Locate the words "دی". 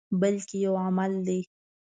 1.27-1.39